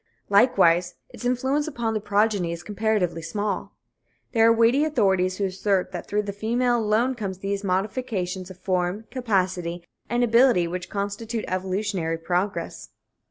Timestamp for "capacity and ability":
9.11-10.67